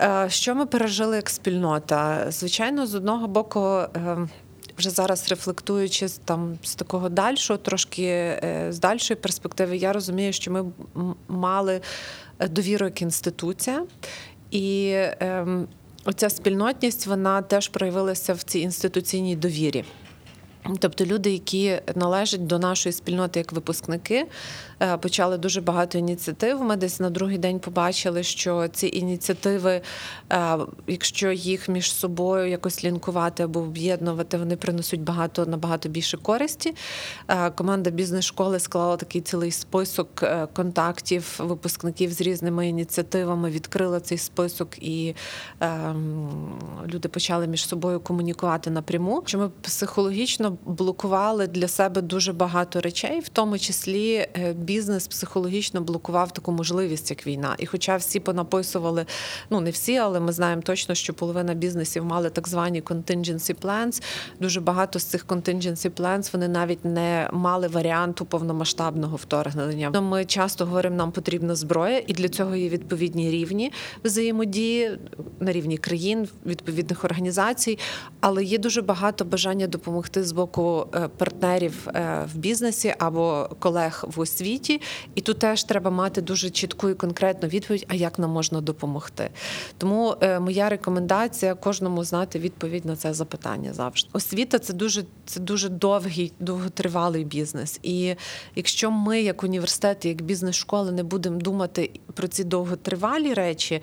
[0.00, 2.26] Е, Що ми пережили як спільнота?
[2.30, 3.60] Звичайно, з одного боку.
[3.60, 4.28] е,
[4.78, 10.50] Вже зараз рефлектуючи там з такого дальшого, трошки е, з дальшої перспективи, я розумію, що
[10.50, 10.64] ми
[11.28, 11.80] мали
[12.50, 13.84] довіру як інституція,
[14.50, 15.68] і ем,
[16.04, 19.84] оця спільнотність вона теж проявилася в цій інституційній довірі.
[20.78, 24.26] Тобто люди, які належать до нашої спільноти як випускники,
[24.82, 26.62] е, почали дуже багато ініціатив.
[26.62, 29.80] Ми десь на другий день побачили, що ці ініціативи,
[30.32, 36.74] е, якщо їх між собою якось лінкувати або об'єднувати, вони принесуть багато набагато більше користі.
[37.28, 44.82] Е, Команда бізнес-школи склала такий цілий список контактів випускників з різними ініціативами, відкрила цей список,
[44.82, 45.14] і
[45.60, 46.28] ем,
[46.86, 49.22] люди почали між собою комунікувати напряму.
[49.26, 49.50] Що ми
[50.48, 56.52] психологічно блокували для себе дуже багато речей, в тому числі е, бізнес психологічно блокував таку
[56.52, 57.54] можливість, як війна.
[57.58, 59.06] І хоча всі понаписували,
[59.50, 64.02] ну не всі, але ми знаємо точно, що половина бізнесів мали так звані contingency plans.
[64.40, 69.90] Дуже багато з цих contingency plans вони навіть не мали варіанту повномасштабного вторгнення.
[69.94, 73.72] Ну, Ми часто говоримо, нам потрібна зброя, і для цього є відповідні рівні
[74.04, 74.98] взаємодії
[75.40, 77.78] на рівні країн, відповідних організацій.
[78.20, 84.04] Але є дуже багато бажання допомогти з боку е, партнерів е, в бізнесі або колег
[84.08, 84.80] в освіті.
[85.14, 89.30] І тут теж треба мати дуже чітку і конкретну відповідь, а як нам можна допомогти.
[89.78, 94.10] Тому е, моя рекомендація кожному знати відповідь на це запитання завжди.
[94.12, 97.80] Освіта це дуже це дуже довгий, довготривалий бізнес.
[97.82, 98.14] І
[98.56, 103.82] якщо ми, як університет, як бізнес-школи, не будемо думати про ці довготривалі речі,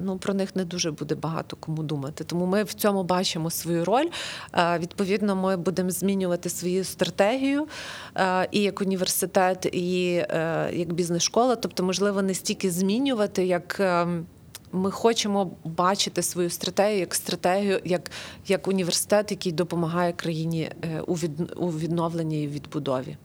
[0.00, 2.24] ну про них не дуже буде багато кому думати.
[2.24, 4.06] Тому ми в цьому бачимо свою роль.
[4.54, 7.66] Е, Відповідно, ми будемо змінювати свою стратегію
[8.16, 11.56] е, і як університет, і е, як бізнес-школа.
[11.56, 13.80] Тобто, можливо, не стільки змінювати, як.
[14.76, 18.10] Ми хочемо бачити свою стратегію як стратегію, як,
[18.46, 21.00] як університет, який допомагає країні е,
[21.56, 23.16] у відновленні і відбудові.